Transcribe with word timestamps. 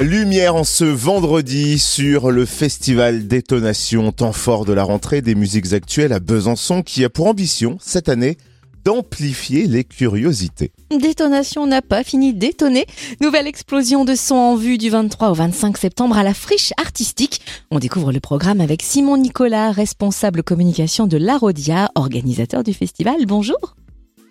Lumière 0.00 0.56
en 0.56 0.64
ce 0.64 0.84
vendredi 0.84 1.78
sur 1.78 2.32
le 2.32 2.46
festival 2.46 3.28
Détonation, 3.28 4.10
temps 4.10 4.32
fort 4.32 4.64
de 4.64 4.72
la 4.72 4.82
rentrée 4.82 5.22
des 5.22 5.36
musiques 5.36 5.72
actuelles 5.72 6.12
à 6.12 6.18
Besançon 6.18 6.82
qui 6.82 7.04
a 7.04 7.08
pour 7.08 7.28
ambition 7.28 7.76
cette 7.80 8.08
année 8.08 8.36
d'amplifier 8.84 9.68
les 9.68 9.84
curiosités. 9.84 10.72
Détonation 10.90 11.68
n'a 11.68 11.80
pas 11.80 12.02
fini 12.02 12.34
d'étonner. 12.34 12.86
Nouvelle 13.20 13.46
explosion 13.46 14.04
de 14.04 14.16
son 14.16 14.34
en 14.34 14.56
vue 14.56 14.78
du 14.78 14.90
23 14.90 15.30
au 15.30 15.34
25 15.34 15.78
septembre 15.78 16.18
à 16.18 16.24
la 16.24 16.34
friche 16.34 16.72
artistique. 16.76 17.40
On 17.70 17.78
découvre 17.78 18.10
le 18.10 18.20
programme 18.20 18.60
avec 18.60 18.82
Simon 18.82 19.16
Nicolas, 19.16 19.70
responsable 19.70 20.42
communication 20.42 21.06
de 21.06 21.18
l'Arodia, 21.18 21.88
organisateur 21.94 22.64
du 22.64 22.74
festival. 22.74 23.26
Bonjour. 23.26 23.76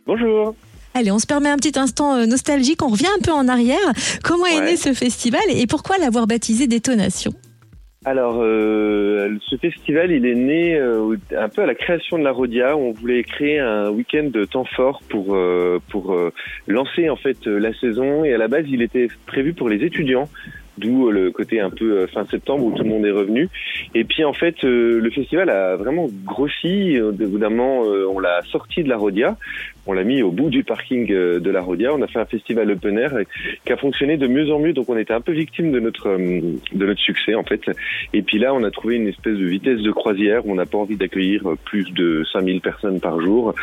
Bonjour. 0.06 0.56
Allez, 0.94 1.12
on 1.12 1.20
se 1.20 1.26
permet 1.28 1.50
un 1.50 1.58
petit 1.58 1.78
instant 1.80 2.16
euh, 2.16 2.26
nostalgique, 2.26 2.84
on 2.84 2.90
revient 2.90 3.08
un 3.18 3.22
peu 3.22 3.32
en 3.32 3.48
arrière. 3.48 3.78
Comment 4.24 4.46
est 4.46 4.60
Ouais. 4.60 4.66
né 4.72 4.76
ce 4.78 4.94
festival 4.94 5.42
et 5.50 5.66
pourquoi 5.68 5.98
l'avoir 5.98 6.28
baptisé 6.28 6.68
Détonation? 6.68 7.32
Alors, 8.06 8.42
euh, 8.42 9.38
ce 9.50 9.56
festival, 9.56 10.12
il 10.12 10.26
est 10.26 10.36
né 10.36 10.76
euh, 10.76 11.16
un 11.38 11.48
peu 11.48 11.62
à 11.62 11.66
la 11.66 11.74
création 11.74 12.18
de 12.20 12.24
la 12.24 12.32
Rodia. 12.32 12.76
On 12.76 12.92
voulait 12.92 13.24
créer 13.24 13.60
un 13.60 13.90
week-end 13.92 14.30
de 14.30 14.44
temps 14.44 14.66
fort 14.76 15.02
pour 15.10 15.34
euh, 15.36 15.80
pour 15.90 16.14
lancer 16.68 17.10
en 17.10 17.16
fait 17.16 17.46
la 17.46 17.74
saison. 17.80 18.26
Et 18.26 18.34
à 18.34 18.38
la 18.38 18.50
base, 18.50 18.66
il 18.70 18.82
était 18.82 19.08
prévu 19.26 19.54
pour 19.54 19.70
les 19.70 19.86
étudiants. 19.86 20.28
D'où 20.78 21.08
euh, 21.08 21.12
le 21.12 21.32
côté 21.32 21.60
un 21.60 21.70
peu 21.70 22.00
euh, 22.00 22.08
fin 22.08 22.26
septembre 22.26 22.66
où 22.66 22.72
tout 22.72 22.84
le 22.84 22.90
monde 22.90 23.06
est 23.06 23.12
revenu. 23.12 23.50
Et 23.94 24.04
puis 24.04 24.24
en 24.24 24.34
fait, 24.34 24.64
euh, 24.64 25.00
le 25.00 25.10
festival 25.12 25.50
a 25.50 25.76
vraiment 25.76 26.08
grossi. 26.26 26.98
Euh, 26.98 27.12
on 28.12 28.20
l'a 28.20 28.42
sorti 28.52 28.84
de 28.84 28.90
la 28.90 28.98
Rodia. 28.98 29.38
On 29.86 29.94
l'a 29.94 30.04
mis 30.04 30.24
au 30.24 30.32
bout 30.32 30.50
du 30.50 30.64
parking 30.64 31.08
de 31.08 31.50
la 31.52 31.62
Rodia. 31.62 31.94
On 31.94 32.02
a 32.02 32.08
fait 32.08 32.20
un 32.20 32.26
festival 32.26 32.72
open 32.72 32.98
air 32.98 33.12
qui 33.66 33.74
a 33.74 33.76
fonctionné 33.76 34.16
de 34.16 34.28
mieux 34.28 34.50
en 34.50 34.60
mieux. 34.60 34.72
Donc 34.72 34.88
on 34.88 34.98
était 34.98 35.14
un 35.14 35.20
peu 35.20 35.34
victime 35.34 35.74
de 35.74 35.80
notre 35.82 36.16
de 36.16 36.86
notre 36.86 37.02
succès 37.02 37.36
en 37.36 37.44
fait. 37.44 37.60
Et 38.14 38.22
puis 38.22 38.40
là, 38.40 38.54
on 38.54 38.64
a 38.64 38.72
trouvé 38.72 38.96
une 38.96 39.10
espèce 39.10 39.38
de 39.38 39.46
vitesse 39.46 39.82
de 39.82 39.92
croisière 39.92 40.46
on 40.46 40.56
n'a 40.56 40.66
pas 40.66 40.78
envie 40.78 40.96
d'accueillir 40.96 41.44
plus 41.66 41.92
de 41.92 42.24
5000 42.32 42.62
personnes 42.62 43.02
par 43.02 43.20
jour 43.20 43.54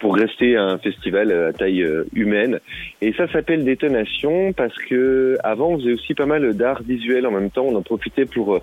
pour 0.00 0.16
rester 0.16 0.56
un 0.56 0.76
festival 0.76 1.32
à 1.32 1.52
taille 1.54 1.86
humaine. 2.12 2.60
Et 3.00 3.14
ça 3.14 3.26
s'appelle 3.32 3.64
Détonation 3.64 4.52
parce 4.52 4.76
que 4.82 5.38
avant, 5.42 5.70
on 5.70 5.78
faisait 5.78 5.94
aussi 5.94 6.12
pas 6.12 6.26
mal 6.26 6.54
d'art 6.60 6.82
visuel 6.82 7.26
en 7.26 7.32
même 7.32 7.50
temps. 7.50 7.64
On 7.66 7.74
en 7.74 7.82
profitait 7.82 8.26
pour 8.26 8.54
euh, 8.54 8.60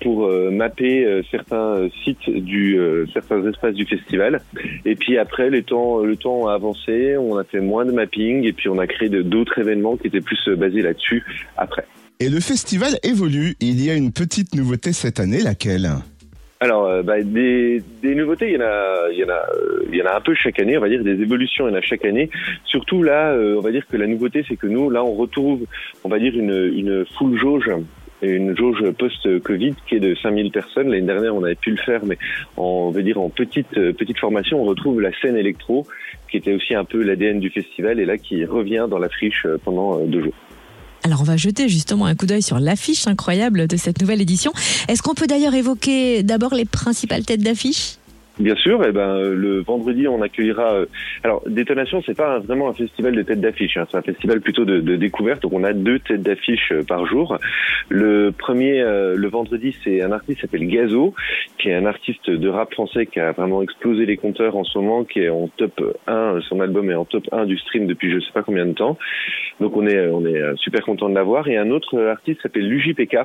pour 0.00 0.26
euh, 0.26 0.50
mapper 0.50 1.04
euh, 1.04 1.22
certains 1.30 1.88
sites 2.04 2.30
du 2.30 2.78
certains 3.12 3.44
espaces 3.48 3.74
du 3.74 3.86
festival. 3.86 4.40
Et 4.84 4.94
puis 4.94 5.18
après, 5.18 5.50
les 5.50 5.62
temps 5.62 6.00
le 6.00 6.16
temps 6.16 6.46
a 6.48 6.54
avancé, 6.54 7.16
on 7.16 7.36
a 7.36 7.44
fait 7.44 7.60
moins 7.60 7.84
de 7.84 7.92
mapping 7.92 8.44
et 8.44 8.52
puis 8.52 8.68
on 8.68 8.78
a 8.78 8.86
créé 8.86 9.08
d'autres 9.08 9.58
événements 9.58 9.96
qui 9.96 10.06
étaient 10.06 10.20
plus 10.20 10.48
basés 10.56 10.82
là-dessus 10.82 11.24
après. 11.56 11.86
Et 12.20 12.28
le 12.28 12.40
festival 12.40 12.98
évolue. 13.02 13.54
Il 13.60 13.84
y 13.84 13.90
a 13.90 13.94
une 13.94 14.12
petite 14.12 14.54
nouveauté 14.54 14.92
cette 14.92 15.20
année, 15.20 15.40
laquelle? 15.40 15.88
Alors, 16.60 16.86
euh, 16.86 17.02
bah, 17.02 17.22
des, 17.22 17.80
des 18.02 18.16
nouveautés, 18.16 18.48
il 18.48 18.54
y 18.54 18.56
en 18.56 18.66
a, 18.66 19.10
il 19.12 19.18
y 19.18 19.24
en 19.24 19.28
a, 19.28 19.46
euh, 19.54 19.84
il 19.92 19.96
y 19.96 20.02
en 20.02 20.06
a 20.06 20.16
un 20.16 20.20
peu 20.20 20.34
chaque 20.34 20.58
année. 20.58 20.76
On 20.76 20.80
va 20.80 20.88
dire 20.88 21.04
des 21.04 21.20
évolutions, 21.22 21.68
il 21.68 21.70
y 21.70 21.74
en 21.74 21.78
a 21.78 21.80
chaque 21.80 22.04
année. 22.04 22.30
Surtout 22.64 23.04
là, 23.04 23.32
euh, 23.32 23.56
on 23.56 23.60
va 23.60 23.70
dire 23.70 23.86
que 23.86 23.96
la 23.96 24.08
nouveauté, 24.08 24.44
c'est 24.48 24.56
que 24.56 24.66
nous, 24.66 24.90
là, 24.90 25.04
on 25.04 25.14
retrouve, 25.14 25.66
on 26.02 26.08
va 26.08 26.18
dire 26.18 26.34
une, 26.34 26.72
une 26.74 27.04
full 27.16 27.38
jauge. 27.38 27.70
Une 28.20 28.56
jauge 28.56 28.82
post-Covid 28.98 29.76
qui 29.86 29.94
est 29.94 30.00
de 30.00 30.16
5000 30.16 30.50
personnes. 30.50 30.88
L'année 30.88 31.06
dernière, 31.06 31.36
on 31.36 31.44
avait 31.44 31.54
pu 31.54 31.70
le 31.70 31.76
faire, 31.76 32.04
mais 32.04 32.18
en, 32.56 32.88
on 32.88 32.90
va 32.90 33.02
dire 33.02 33.20
en 33.20 33.28
petite 33.28 33.70
petite 33.70 34.18
formation, 34.18 34.60
on 34.60 34.64
retrouve 34.64 35.00
la 35.00 35.12
scène 35.20 35.36
électro, 35.36 35.86
qui 36.28 36.38
était 36.38 36.52
aussi 36.52 36.74
un 36.74 36.84
peu 36.84 37.04
l'ADN 37.04 37.38
du 37.38 37.50
festival, 37.50 38.00
et 38.00 38.04
là 38.04 38.18
qui 38.18 38.44
revient 38.44 38.88
dans 38.90 38.98
la 38.98 39.08
friche 39.08 39.46
pendant 39.64 40.00
deux 40.00 40.22
jours. 40.22 40.34
Alors 41.04 41.20
on 41.20 41.24
va 41.24 41.36
jeter 41.36 41.68
justement 41.68 42.06
un 42.06 42.14
coup 42.14 42.26
d'œil 42.26 42.42
sur 42.42 42.58
l'affiche 42.58 43.06
incroyable 43.06 43.66
de 43.66 43.76
cette 43.76 44.00
nouvelle 44.00 44.20
édition. 44.20 44.52
Est-ce 44.88 45.02
qu'on 45.02 45.14
peut 45.14 45.26
d'ailleurs 45.26 45.54
évoquer 45.54 46.22
d'abord 46.22 46.54
les 46.54 46.64
principales 46.64 47.24
têtes 47.24 47.42
d'affiche? 47.42 47.97
Bien 48.38 48.54
sûr, 48.54 48.84
et 48.84 48.92
ben 48.92 49.16
euh, 49.16 49.34
le 49.34 49.62
vendredi 49.62 50.06
on 50.06 50.22
accueillera. 50.22 50.72
euh, 50.74 50.86
alors 51.24 51.42
Détonation, 51.48 52.00
c'est 52.06 52.16
pas 52.16 52.38
vraiment 52.38 52.68
un 52.68 52.72
festival 52.72 53.12
de 53.16 53.22
têtes 53.22 53.40
d'affiche, 53.40 53.76
hein, 53.76 53.86
c'est 53.90 53.96
un 53.96 54.02
festival 54.02 54.40
plutôt 54.40 54.64
de, 54.64 54.78
de 54.78 54.94
découverte. 54.94 55.42
Donc 55.42 55.52
on 55.54 55.64
a 55.64 55.72
deux 55.72 55.98
têtes 55.98 56.22
d'affiche 56.22 56.70
euh, 56.70 56.84
par 56.84 57.04
jour. 57.06 57.38
Le 57.88 58.30
premier, 58.30 58.80
euh, 58.80 59.16
le 59.16 59.28
vendredi, 59.28 59.76
c'est 59.82 60.02
un 60.02 60.12
artiste 60.12 60.36
qui 60.38 60.42
s'appelle 60.42 60.68
Gazo, 60.68 61.14
qui 61.58 61.70
est 61.70 61.74
un 61.74 61.86
artiste 61.86 62.30
de 62.30 62.48
rap 62.48 62.72
français 62.72 63.06
qui 63.06 63.18
a 63.18 63.32
vraiment 63.32 63.60
explosé 63.60 64.06
les 64.06 64.16
compteurs 64.16 64.56
en 64.56 64.62
ce 64.62 64.78
moment, 64.78 65.02
qui 65.02 65.18
est 65.18 65.30
en 65.30 65.48
top 65.56 65.96
1, 66.06 66.38
son 66.48 66.60
album 66.60 66.92
est 66.92 66.94
en 66.94 67.04
top 67.04 67.24
1 67.32 67.44
du 67.46 67.58
stream 67.58 67.88
depuis 67.88 68.12
je 68.12 68.20
sais 68.20 68.32
pas 68.32 68.42
combien 68.44 68.66
de 68.66 68.72
temps. 68.74 68.96
Donc 69.58 69.76
on 69.76 69.84
est 69.84 70.06
on 70.10 70.24
est 70.24 70.40
super 70.58 70.82
content 70.82 71.08
de 71.08 71.14
l'avoir. 71.16 71.48
Et 71.48 71.56
un 71.56 71.70
autre 71.70 71.98
artiste 71.98 72.42
s'appelle 72.42 72.68
l'UJPK. 72.68 73.16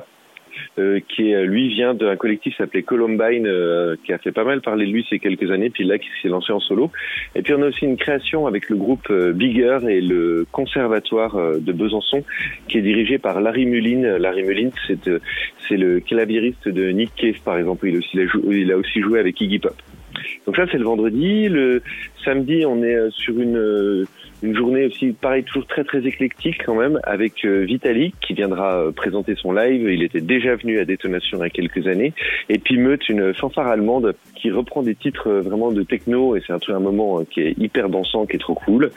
Euh, 0.78 1.00
qui 1.08 1.30
est, 1.30 1.44
lui 1.44 1.68
vient 1.68 1.94
d'un 1.94 2.16
collectif 2.16 2.56
s'appelait 2.56 2.82
Columbine, 2.82 3.46
euh, 3.46 3.96
qui 4.04 4.12
a 4.12 4.18
fait 4.18 4.32
pas 4.32 4.44
mal 4.44 4.60
parler 4.60 4.86
de 4.86 4.92
lui 4.92 5.06
ces 5.08 5.18
quelques 5.18 5.50
années, 5.50 5.70
puis 5.70 5.84
là 5.84 5.98
qui 5.98 6.08
s'est 6.22 6.28
lancé 6.28 6.52
en 6.52 6.60
solo. 6.60 6.90
Et 7.34 7.42
puis 7.42 7.54
on 7.54 7.62
a 7.62 7.66
aussi 7.66 7.84
une 7.84 7.96
création 7.96 8.46
avec 8.46 8.68
le 8.68 8.76
groupe 8.76 9.06
euh, 9.10 9.32
Bigger 9.32 9.78
et 9.88 10.00
le 10.00 10.46
conservatoire 10.50 11.36
euh, 11.36 11.58
de 11.58 11.72
Besançon, 11.72 12.24
qui 12.68 12.78
est 12.78 12.82
dirigé 12.82 13.18
par 13.18 13.40
Larry 13.40 13.66
Mullin. 13.66 14.18
Larry 14.18 14.42
Mullin, 14.42 14.70
c'est 14.86 15.08
euh, 15.08 15.20
c'est 15.68 15.76
le 15.76 16.00
claviériste 16.00 16.68
de 16.68 16.90
Nick 16.90 17.14
Cave, 17.16 17.40
par 17.44 17.58
exemple. 17.58 17.88
Il 17.88 17.96
a 17.96 18.26
il 18.52 18.72
a 18.72 18.76
aussi 18.76 19.00
joué 19.00 19.18
avec 19.18 19.40
Iggy 19.40 19.58
Pop. 19.58 19.74
Donc 20.46 20.56
ça, 20.56 20.66
c'est 20.70 20.78
le 20.78 20.84
vendredi. 20.84 21.48
Le 21.48 21.82
samedi, 22.24 22.64
on 22.66 22.82
est 22.82 22.94
euh, 22.94 23.10
sur 23.10 23.38
une 23.38 23.56
euh, 23.56 24.04
une 24.42 24.54
journée 24.54 24.84
aussi, 24.84 25.12
pareil, 25.12 25.42
toujours 25.44 25.66
très 25.66 25.84
très 25.84 26.06
éclectique 26.06 26.60
quand 26.66 26.74
même, 26.74 27.00
avec 27.04 27.44
euh, 27.46 27.64
Vitalik 27.64 28.14
qui 28.20 28.34
viendra 28.34 28.92
présenter 28.94 29.36
son 29.36 29.52
live. 29.52 29.88
Il 29.90 30.02
était 30.02 30.20
déjà 30.20 30.54
venu 30.56 30.78
à 30.78 30.84
Détonation 30.84 31.38
il 31.38 31.44
y 31.44 31.46
a 31.46 31.50
quelques 31.50 31.86
années. 31.86 32.12
Et 32.50 32.58
puis 32.58 32.76
Meute, 32.76 33.08
une 33.08 33.32
fanfare 33.32 33.68
allemande 33.68 34.14
qui 34.34 34.50
reprend 34.50 34.82
des 34.82 34.94
titres 34.94 35.30
vraiment 35.30 35.72
de 35.72 35.82
techno 35.82 36.36
et 36.36 36.42
c'est 36.46 36.52
un 36.52 36.58
truc 36.58 36.76
un 36.76 36.80
moment 36.80 37.24
qui 37.24 37.40
est 37.40 37.54
hyper 37.58 37.88
dansant, 37.88 38.26
qui 38.26 38.36
est 38.36 38.40
trop 38.40 38.54
cool. 38.54 38.90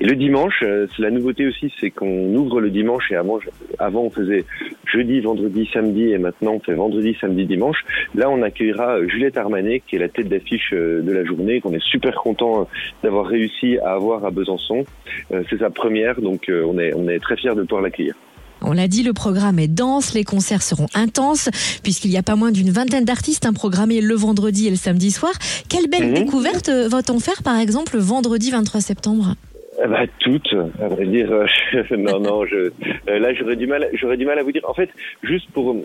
Et 0.00 0.04
le 0.04 0.16
dimanche, 0.16 0.64
c'est 0.64 1.02
la 1.02 1.10
nouveauté 1.10 1.46
aussi, 1.46 1.72
c'est 1.78 1.90
qu'on 1.90 2.34
ouvre 2.34 2.60
le 2.60 2.70
dimanche 2.70 3.12
et 3.12 3.14
avant, 3.14 3.38
avant 3.78 4.02
on 4.02 4.10
faisait 4.10 4.44
jeudi, 4.92 5.20
vendredi, 5.20 5.68
samedi 5.72 6.10
et 6.10 6.18
maintenant 6.18 6.54
on 6.54 6.60
fait 6.60 6.74
vendredi, 6.74 7.16
samedi, 7.20 7.46
dimanche. 7.46 7.84
Là, 8.16 8.28
on 8.30 8.42
accueillera 8.42 9.06
Juliette 9.06 9.36
Armanet 9.36 9.82
qui 9.86 9.94
est 9.94 10.00
la 10.00 10.08
tête 10.08 10.28
d'affiche 10.28 10.72
de 10.72 11.12
la 11.12 11.24
journée, 11.24 11.60
qu'on 11.60 11.72
est 11.72 11.84
super 11.84 12.16
content 12.16 12.67
d'avoir 13.02 13.26
réussi 13.26 13.78
à 13.78 13.92
avoir 13.92 14.24
à 14.24 14.30
Besançon. 14.30 14.84
Euh, 15.32 15.42
C'est 15.50 15.58
sa 15.58 15.70
première, 15.70 16.20
donc 16.20 16.48
euh, 16.48 16.64
on 16.66 16.78
est 16.78 16.92
on 16.94 17.08
est 17.08 17.18
très 17.20 17.36
fiers 17.36 17.54
de 17.54 17.62
pouvoir 17.62 17.82
l'accueillir. 17.82 18.14
On 18.60 18.72
l'a 18.72 18.88
dit, 18.88 19.04
le 19.04 19.12
programme 19.12 19.60
est 19.60 19.68
dense, 19.68 20.14
les 20.14 20.24
concerts 20.24 20.62
seront 20.62 20.88
intenses, 20.94 21.48
puisqu'il 21.84 22.10
y 22.10 22.16
a 22.16 22.24
pas 22.24 22.34
moins 22.34 22.50
d'une 22.50 22.70
vingtaine 22.70 23.04
d'artistes 23.04 23.46
hein, 23.46 23.52
programmés 23.52 24.00
le 24.00 24.14
vendredi 24.16 24.66
et 24.66 24.70
le 24.70 24.76
samedi 24.76 25.12
soir. 25.12 25.32
Quelle 25.68 25.88
belle 25.88 26.08
Mhm. 26.08 26.14
découverte 26.24 26.68
euh, 26.68 26.88
va-t-on 26.88 27.20
faire, 27.20 27.42
par 27.44 27.56
exemple, 27.60 27.94
le 27.94 28.00
vendredi 28.02 28.50
23 28.50 28.80
septembre? 28.80 29.34
Ben, 29.78 30.08
toutes, 30.18 30.52
à 30.82 30.88
vrai 30.88 31.06
dire. 31.06 31.30
non, 31.96 32.18
non, 32.28 32.44
je, 32.46 32.72
là, 33.06 33.32
j'aurais 33.32 33.54
du 33.54 33.68
mal, 33.68 33.86
j'aurais 33.94 34.16
du 34.16 34.26
mal 34.26 34.40
à 34.40 34.42
vous 34.42 34.50
dire. 34.50 34.62
En 34.68 34.74
fait, 34.74 34.90
juste 35.22 35.48
pour, 35.52 35.76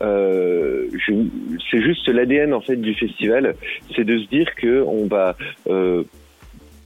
euh, 0.00 0.86
c'est 1.70 1.80
juste 1.80 2.08
l'ADN 2.08 2.54
en 2.54 2.60
fait 2.60 2.76
du 2.76 2.94
festival, 2.94 3.54
c'est 3.94 4.04
de 4.04 4.18
se 4.18 4.28
dire 4.28 4.54
que 4.54 4.82
on 4.82 5.06
va 5.06 5.36
euh, 5.68 6.04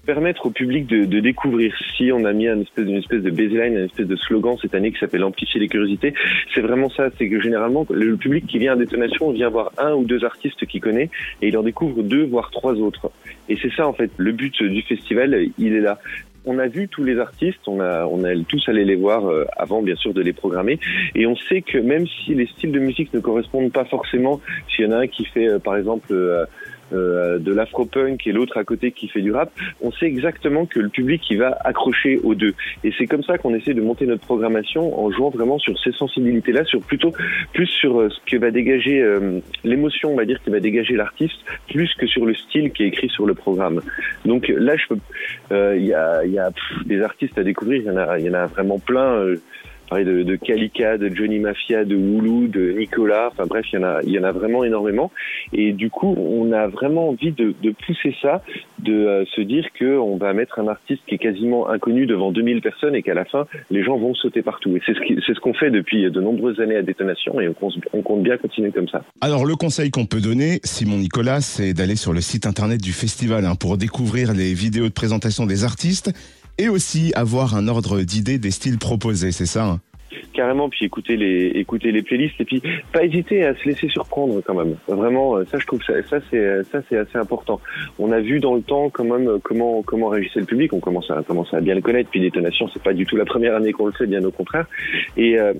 permettre 0.05 0.47
au 0.47 0.51
public 0.51 0.87
de, 0.87 1.05
de 1.05 1.21
découvrir. 1.21 1.75
Si 1.97 2.11
on 2.13 2.25
a 2.25 2.33
mis 2.33 2.49
un 2.49 2.61
espèce, 2.61 2.87
une 2.87 2.97
espèce 2.97 3.23
de 3.23 3.31
baseline, 3.31 3.75
une 3.75 3.85
espèce 3.85 4.07
de 4.07 4.17
slogan 4.17 4.57
cette 4.61 4.75
année 4.75 4.93
qui 4.93 4.99
s'appelle 4.99 5.25
amplifier 5.25 5.61
les 5.61 5.69
curiosités, 5.69 6.15
c'est 6.55 6.61
vraiment 6.61 6.91
ça. 6.91 7.09
C'est 7.19 7.29
que 7.29 7.41
généralement, 7.41 7.87
le 7.91 8.17
public 8.17 8.47
qui 8.47 8.59
vient 8.59 8.73
à 8.73 8.77
Détonation 8.77 9.31
vient 9.31 9.49
voir 9.49 9.73
un 9.79 9.95
ou 9.95 10.05
deux 10.05 10.25
artistes 10.25 10.67
qu'il 10.67 10.81
connaît 10.81 11.11
et 11.41 11.49
il 11.49 11.57
en 11.57 11.63
découvre 11.63 12.03
deux, 12.03 12.25
voire 12.25 12.51
trois 12.51 12.75
autres. 12.75 13.11
Et 13.49 13.57
c'est 13.61 13.73
ça, 13.73 13.87
en 13.87 13.93
fait, 13.93 14.11
le 14.17 14.33
but 14.33 14.63
du 14.63 14.83
festival, 14.83 15.49
il 15.59 15.75
est 15.75 15.81
là. 15.81 15.99
On 16.45 16.59
a 16.59 16.67
vu 16.67 16.89
tous 16.89 17.05
les 17.05 17.21
artistes, 17.21 17.61
on 17.69 17.79
a, 17.81 18.05
on 18.07 18.25
a 18.25 18.35
tous 18.49 18.69
allé 18.69 18.85
les 18.85 18.97
voir 18.97 19.27
euh, 19.27 19.45
avant, 19.57 19.81
bien 19.81 19.95
sûr, 19.95 20.13
de 20.13 20.21
les 20.21 20.33
programmer. 20.33 20.81
Et 21.15 21.25
on 21.25 21.37
sait 21.37 21.63
que 21.63 21.79
même 21.79 22.05
si 22.09 22.35
les 22.35 22.47
styles 22.47 22.73
de 22.73 22.81
musique 22.81 23.15
ne 23.15 23.21
correspondent 23.21 23.71
pas 23.71 23.85
forcément, 23.85 24.41
s'il 24.69 24.87
y 24.87 24.89
en 24.89 24.91
a 24.91 24.97
un 24.97 25.07
qui 25.07 25.25
fait, 25.25 25.47
euh, 25.47 25.59
par 25.61 25.77
exemple, 25.77 26.13
euh, 26.93 27.23
euh, 27.23 27.39
de 27.39 27.53
l'afro-punk 27.53 28.27
et 28.27 28.33
l'autre 28.33 28.57
à 28.57 28.65
côté 28.65 28.93
qui 28.93 29.09
fait 29.09 29.21
du 29.21 29.33
rap, 29.33 29.51
on 29.81 29.93
sait 29.93 30.07
exactement 30.07 30.67
que 30.67 30.81
le 30.81 30.89
public 30.89 31.23
il 31.31 31.39
va 31.39 31.57
accrocher 31.65 32.19
aux 32.23 32.35
deux. 32.35 32.55
Et 32.85 32.93
c'est 32.97 33.07
comme 33.07 33.23
ça 33.23 33.39
qu'on 33.39 33.55
essaie 33.55 33.75
de 33.75 33.81
monter 33.81 34.07
notre 34.07 34.25
programmation 34.25 34.99
en 34.99 35.11
jouant 35.11 35.31
vraiment 35.31 35.59
sur 35.59 35.79
ces 35.79 35.93
sensibilités-là, 35.93 36.65
sur 36.65 36.81
plutôt 36.81 37.13
plus 37.53 37.67
sur 37.67 38.01
euh, 38.01 38.09
ce 38.09 38.19
que 38.31 38.37
va 38.37 38.51
dégager 38.51 39.01
euh, 39.01 39.41
l'émotion, 39.65 40.13
on 40.13 40.17
va 40.17 40.25
dire, 40.25 40.41
qui 40.43 40.51
va 40.51 40.61
dégager 40.61 40.95
l'artiste, 40.95 41.39
plus 41.69 41.93
que 41.95 42.07
sur 42.07 42.25
le 42.25 42.35
style 42.35 42.73
qui 42.73 42.85
est 42.85 42.89
écrit 42.89 43.09
sur 43.09 43.27
le 43.27 43.35
programme. 43.35 43.81
Donc 44.25 44.49
là, 44.49 44.75
euh, 45.53 45.77
il 45.77 45.85
y 45.85 45.95
a, 45.95 46.25
y 46.25 46.39
a 46.39 46.51
des 46.87 47.03
artistes 47.03 47.39
à 47.39 47.43
découvrir, 47.43 47.83
il 47.83 47.89
y 47.89 48.23
il 48.23 48.27
y 48.27 48.31
en 48.31 48.35
a 48.35 48.47
vraiment 48.47 48.79
plein. 48.79 49.35
De, 50.01 50.23
de 50.23 50.37
Kalika, 50.37 50.99
de 50.99 51.15
Johnny 51.15 51.39
Mafia, 51.39 51.85
de 51.85 51.95
Woulou, 51.95 52.49
de 52.49 52.73
Nicolas. 52.73 53.29
Enfin 53.33 53.47
bref, 53.47 53.67
il 53.73 53.79
y 54.11 54.19
en 54.19 54.25
a, 54.25 54.33
vraiment 54.33 54.65
énormément. 54.65 55.13
Et 55.53 55.73
du 55.73 55.91
coup, 55.91 56.15
on 56.19 56.53
a 56.53 56.67
vraiment 56.67 57.11
envie 57.11 57.33
de, 57.33 57.55
pousser 57.87 58.15
ça, 58.21 58.43
de 58.79 58.93
euh, 58.93 59.25
se 59.37 59.41
dire 59.41 59.67
que 59.75 59.99
on 59.99 60.17
va 60.17 60.33
mettre 60.33 60.59
un 60.59 60.69
artiste 60.69 61.03
qui 61.07 61.17
est 61.17 61.19
quasiment 61.19 61.69
inconnu 61.69 62.07
devant 62.07 62.33
2000 62.33 62.61
personnes 62.61 62.95
et 62.95 63.03
qu'à 63.03 63.15
la 63.15 63.25
fin, 63.25 63.47
les 63.71 63.83
gens 63.83 63.97
vont 63.97 64.15
sauter 64.15 64.43
partout. 64.43 64.77
Et 64.77 64.81
c'est 64.87 65.35
ce 65.35 65.41
qu'on 65.41 65.55
fait 65.55 65.71
depuis 65.71 66.11
de 66.11 66.21
nombreuses 66.21 66.61
années 66.61 66.77
à 66.77 66.83
Détonation 66.83 67.41
et 67.41 67.49
on 67.49 68.03
compte 68.03 68.23
bien 68.23 68.37
continuer 68.37 68.71
comme 68.71 68.89
ça. 68.89 69.03
Alors 69.21 69.45
le 69.45 69.57
conseil 69.57 69.91
qu'on 69.91 70.07
peut 70.07 70.21
donner, 70.21 70.61
Simon 70.65 70.99
Nicolas, 70.99 71.41
c'est 71.41 71.75
d'aller 71.75 71.97
sur 71.97 72.13
le 72.13 72.21
site 72.21 72.47
internet 72.47 72.81
du 72.81 72.93
festival 72.93 73.45
hein, 73.45 73.55
pour 73.55 73.77
découvrir 73.77 74.33
les 74.33 74.55
vidéos 74.55 74.89
de 74.89 74.93
présentation 74.93 75.47
des 75.47 75.65
artistes 75.65 76.13
et 76.59 76.69
aussi 76.69 77.13
avoir 77.15 77.55
un 77.55 77.69
ordre 77.69 78.01
d'idées 78.01 78.39
des 78.39 78.51
styles 78.51 78.79
proposés, 78.79 79.33
c'est 79.33 79.47
ça 79.47 79.65
hein 79.65 79.81
carrément 80.33 80.69
puis 80.69 80.85
écouter 80.85 81.17
les 81.17 81.47
écouter 81.55 81.93
les 81.93 82.03
playlists 82.03 82.41
et 82.41 82.45
puis 82.45 82.63
pas 82.93 83.05
hésiter 83.05 83.45
à 83.45 83.55
se 83.55 83.65
laisser 83.65 83.89
surprendre 83.89 84.41
quand 84.45 84.55
même. 84.55 84.77
Vraiment 84.89 85.37
euh, 85.37 85.45
ça 85.51 85.59
je 85.59 85.67
trouve 85.67 85.83
ça 85.85 85.95
ça 86.09 86.19
c'est 86.31 86.65
ça 86.65 86.81
c'est 86.89 86.97
assez 86.97 87.19
important. 87.19 87.61
On 87.99 88.11
a 88.13 88.21
vu 88.21 88.41
dans 88.41 88.55
le 88.55 88.63
temps 88.63 88.91
quand 88.91 89.05
même 89.05 89.29
euh, 89.29 89.39
comment 89.43 89.83
comment 89.83 90.09
réagissait 90.09 90.41
le 90.41 90.47
public. 90.47 90.73
On 90.73 90.81
commence 90.81 91.11
à 91.11 91.23
commence 91.23 91.53
à 91.55 91.61
bien 91.61 91.75
le 91.75 91.81
connaître. 91.81 92.11
Puis 92.11 92.21
détonation 92.21 92.69
c'est 92.73 92.83
pas 92.83 92.93
du 92.93 93.07
tout 93.07 93.17
la 93.17 93.25
première 93.25 93.55
année 93.55 93.73
qu'on 93.73 93.87
le 93.87 93.93
fait 93.93 94.07
bien 94.07 94.25
au 94.25 94.31
contraire. 94.31 94.67
Euh, 95.19 95.55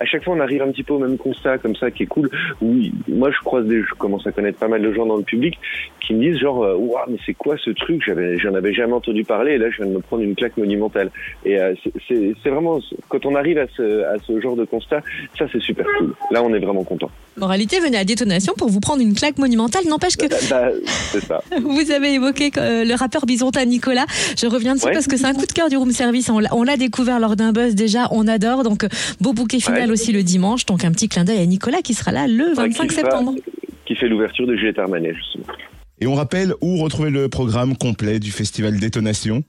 à 0.00 0.04
chaque 0.04 0.24
fois, 0.24 0.34
on 0.34 0.40
arrive 0.40 0.62
un 0.62 0.70
petit 0.70 0.82
peu 0.84 0.94
au 0.94 0.98
même 0.98 1.16
constat 1.18 1.58
comme 1.58 1.74
ça 1.76 1.90
qui 1.90 2.04
est 2.04 2.06
cool. 2.06 2.30
Oui, 2.60 2.92
moi, 3.08 3.30
je 3.30 3.38
croise 3.44 3.66
des, 3.66 3.82
je 3.82 3.94
commence 3.94 4.26
à 4.26 4.32
connaître 4.32 4.58
pas 4.58 4.68
mal 4.68 4.82
de 4.82 4.92
gens 4.92 5.06
dans 5.06 5.16
le 5.16 5.22
public 5.22 5.58
qui 6.00 6.14
me 6.14 6.20
disent 6.22 6.38
genre, 6.40 6.58
waouh, 6.58 6.98
mais 7.08 7.18
c'est 7.26 7.34
quoi 7.34 7.56
ce 7.62 7.70
truc? 7.70 8.02
J'avais, 8.06 8.38
j'en 8.38 8.54
avais 8.54 8.72
jamais 8.72 8.92
entendu 8.94 9.24
parler. 9.24 9.52
Et 9.52 9.58
là, 9.58 9.70
je 9.70 9.78
viens 9.78 9.86
de 9.86 9.92
me 9.96 10.00
prendre 10.00 10.22
une 10.22 10.34
claque 10.34 10.56
monumentale. 10.56 11.10
Et 11.44 11.58
euh, 11.58 11.74
c'est- 11.82 11.92
c'est, 12.08 12.32
c'est 12.42 12.50
vraiment 12.50 12.78
quand 13.08 13.26
on 13.26 13.34
arrive 13.34 13.58
à 13.58 13.66
ce, 13.76 14.04
à 14.04 14.14
ce 14.26 14.40
genre 14.40 14.56
de 14.56 14.64
constat, 14.64 15.00
ça 15.38 15.46
c'est 15.52 15.60
super 15.60 15.86
cool. 15.98 16.14
Là, 16.30 16.42
on 16.42 16.52
est 16.54 16.58
vraiment 16.60 16.84
content. 16.84 17.10
Moralité, 17.36 17.78
venez 17.80 17.96
à 17.98 18.04
Détonation 18.04 18.52
pour 18.56 18.68
vous 18.68 18.80
prendre 18.80 19.00
une 19.02 19.14
claque 19.14 19.38
monumentale. 19.38 19.82
N'empêche 19.88 20.16
que 20.16 20.26
Bah, 20.50 20.70
c'est 21.12 21.20
ça. 21.24 21.40
vous 21.60 21.90
avez 21.92 22.14
évoqué 22.14 22.50
euh, 22.56 22.84
le 22.84 22.94
rappeur 22.94 23.26
bisontin 23.26 23.64
Nicolas. 23.64 24.06
Je 24.36 24.46
reviens 24.46 24.74
dessus 24.74 24.86
Ouais. 24.86 24.92
parce 24.92 25.06
que 25.06 25.16
c'est 25.16 25.26
un 25.26 25.34
coup 25.34 25.46
de 25.46 25.52
cœur 25.52 25.68
du 25.68 25.76
room 25.76 25.90
service. 25.90 26.30
On 26.30 26.38
l'a- 26.38 26.54
on 26.54 26.62
l'a 26.62 26.76
découvert 26.76 27.20
lors 27.20 27.36
d'un 27.36 27.52
buzz 27.52 27.74
déjà. 27.74 28.08
On 28.12 28.26
adore. 28.26 28.62
Donc, 28.64 28.86
beau 29.20 29.32
bouquet 29.32 29.60
final 29.60 29.82
Ouais. 29.82 29.87
Aussi 29.90 30.12
le 30.12 30.22
dimanche. 30.22 30.66
Donc, 30.66 30.84
un 30.84 30.92
petit 30.92 31.08
clin 31.08 31.24
d'œil 31.24 31.40
à 31.40 31.46
Nicolas 31.46 31.82
qui 31.82 31.94
sera 31.94 32.12
là 32.12 32.26
le 32.26 32.48
Ouais, 32.48 32.54
25 32.54 32.88
qui 32.88 32.94
va- 32.96 33.02
septembre. 33.02 33.34
Qui 33.86 33.94
fait 33.96 34.08
l'ouverture 34.08 34.46
de 34.46 34.54
Juliette 34.56 34.78
Armanet 34.78 35.14
justement. 35.14 35.44
Et 36.00 36.06
on 36.06 36.14
rappelle 36.14 36.54
où 36.60 36.76
retrouver 36.76 37.10
le 37.10 37.28
programme 37.28 37.76
complet 37.76 38.20
du 38.20 38.30
festival 38.30 38.78
Détonation? 38.78 39.42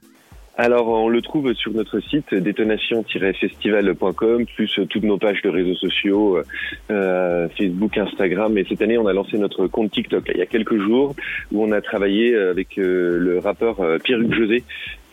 Alors, 0.57 0.87
on 0.89 1.07
le 1.07 1.21
trouve 1.21 1.53
sur 1.53 1.71
notre 1.73 1.99
site 2.01 2.33
détonation-festival.com, 2.33 4.45
plus 4.55 4.79
toutes 4.89 5.03
nos 5.03 5.17
pages 5.17 5.41
de 5.41 5.47
réseaux 5.49 5.75
sociaux, 5.75 6.37
euh, 6.37 6.43
euh, 6.91 7.47
Facebook, 7.57 7.97
Instagram. 7.97 8.57
Et 8.57 8.65
cette 8.67 8.81
année, 8.81 8.97
on 8.97 9.07
a 9.07 9.13
lancé 9.13 9.37
notre 9.37 9.67
compte 9.67 9.91
TikTok 9.91 10.27
là, 10.27 10.33
il 10.35 10.39
y 10.39 10.43
a 10.43 10.45
quelques 10.45 10.77
jours, 10.77 11.15
où 11.53 11.63
on 11.63 11.71
a 11.71 11.79
travaillé 11.81 12.35
avec 12.35 12.77
euh, 12.77 13.17
le 13.19 13.39
rappeur 13.39 13.79
euh, 13.79 13.97
Pierre-Hugues 14.03 14.33
José, 14.33 14.63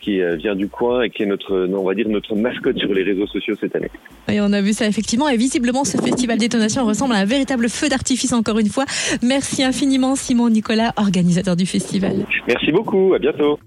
qui 0.01 0.21
euh, 0.21 0.37
vient 0.37 0.55
du 0.55 0.69
coin 0.69 1.03
et 1.03 1.11
qui 1.11 1.23
est 1.23 1.27
notre, 1.27 1.69
on 1.73 1.85
va 1.85 1.95
dire, 1.95 2.09
notre 2.09 2.35
mascotte 2.35 2.79
sur 2.79 2.93
les 2.93 3.03
réseaux 3.03 3.27
sociaux 3.27 3.55
cette 3.61 3.75
année. 3.77 3.91
Et 4.29 4.41
on 4.41 4.53
a 4.53 4.61
vu 4.61 4.73
ça 4.73 4.87
effectivement. 4.87 5.29
Et 5.29 5.37
visiblement, 5.37 5.85
ce 5.85 5.99
festival 5.99 6.39
Détonation 6.39 6.85
ressemble 6.85 7.15
à 7.15 7.19
un 7.19 7.25
véritable 7.25 7.69
feu 7.69 7.89
d'artifice 7.89 8.33
encore 8.33 8.59
une 8.59 8.69
fois. 8.69 8.85
Merci 9.23 9.63
infiniment 9.63 10.17
Simon 10.17 10.51
Nicolas, 10.51 10.93
organisateur 10.97 11.57
du 11.57 11.67
festival. 11.67 12.27
Merci 12.47 12.73
beaucoup, 12.73 13.15
à 13.15 13.19
bientôt. 13.19 13.59